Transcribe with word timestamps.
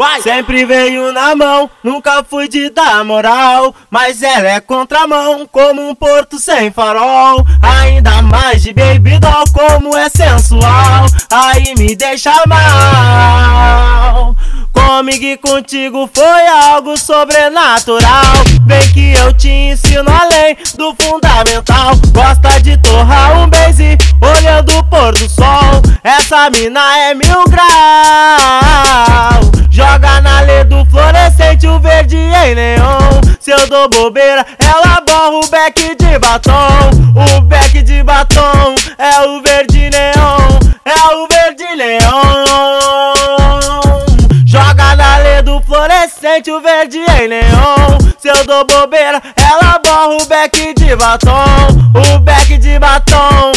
Vai. 0.00 0.22
Sempre 0.22 0.64
veio 0.64 1.10
na 1.10 1.34
mão, 1.34 1.68
nunca 1.82 2.22
fui 2.22 2.46
de 2.46 2.70
dar 2.70 3.04
moral. 3.04 3.74
Mas 3.90 4.22
ela 4.22 4.48
é 4.48 4.60
contramão, 4.60 5.44
como 5.50 5.90
um 5.90 5.92
porto 5.92 6.38
sem 6.38 6.70
farol. 6.70 7.44
Ainda 7.60 8.22
mais 8.22 8.62
de 8.62 8.72
baby 8.72 9.18
doll, 9.18 9.44
como 9.52 9.96
é 9.96 10.08
sensual. 10.08 11.04
Aí 11.28 11.74
me 11.76 11.96
deixa 11.96 12.32
mal. 12.46 14.36
Comigo 14.72 15.24
e 15.24 15.36
contigo 15.36 16.08
foi 16.14 16.46
algo 16.46 16.96
sobrenatural. 16.96 18.34
Vem 18.66 18.92
que 18.92 19.12
eu 19.14 19.32
te 19.32 19.50
ensino 19.50 20.08
além 20.08 20.56
do 20.76 20.94
fundamental. 20.94 21.96
Gosta 22.12 22.60
de 22.60 22.76
torrar 22.82 23.36
um 23.36 23.48
beijo 23.48 23.98
olhando 24.20 24.78
o 24.78 24.84
pôr 24.84 25.12
do 25.12 25.28
sol. 25.28 25.82
Essa 26.04 26.48
mina 26.50 26.98
é 26.98 27.14
mil 27.14 27.44
grau. 27.48 27.97
Verde 32.48 32.50
em 32.50 32.54
neon. 32.54 33.20
Se 33.40 33.50
eu 33.50 33.66
dou 33.68 33.88
bobeira, 33.88 34.46
ela 34.58 35.00
borra 35.00 35.30
o 35.30 35.46
beck 35.48 35.96
de 35.96 36.18
batom. 36.18 36.90
O 37.14 37.40
beck 37.42 37.82
de 37.82 38.02
batom 38.02 38.74
é 38.96 39.20
o 39.26 39.42
verde 39.42 39.90
neon. 39.90 40.58
É 40.84 41.14
o 41.14 41.28
verde 41.28 41.64
neon. 41.76 43.14
Joga 44.46 44.96
na 44.96 45.18
lei 45.18 45.42
do 45.42 45.60
fluorescente 45.60 46.50
o 46.50 46.60
verde 46.60 46.98
em 46.98 47.28
neon. 47.28 47.98
Se 48.18 48.28
eu 48.28 48.44
dou 48.44 48.64
bobeira, 48.64 49.22
ela 49.36 49.78
borra 49.78 50.16
o 50.16 50.26
beck 50.26 50.74
de 50.74 50.96
batom. 50.96 51.34
O 51.94 52.18
beck 52.20 52.56
de 52.58 52.78
batom 52.78 53.52